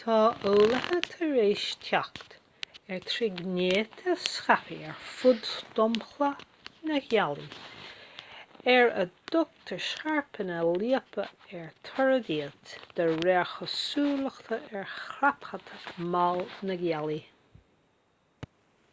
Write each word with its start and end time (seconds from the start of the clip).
tá 0.00 0.16
eolaithe 0.48 0.98
tar 1.12 1.30
éis 1.44 1.62
teacht 1.84 2.34
ar 2.96 3.06
thírghnéithe 3.12 4.16
scaipthe 4.24 4.82
ar 4.90 4.98
fud 5.22 5.48
dhromchla 5.78 6.28
na 6.90 7.00
gealaí 7.06 7.48
ar 8.74 8.92
a 9.04 9.08
dtugtar 9.14 9.82
scairpeanna 9.88 10.60
liopa 10.84 11.26
ar 11.62 11.72
toradh 11.90 12.32
iad 12.38 12.76
de 13.00 13.08
réir 13.14 13.48
cosúlachta 13.56 14.60
ar 14.82 14.88
chrapadh 15.00 15.74
mall 16.16 16.44
na 16.72 16.78
gealaí 16.84 17.20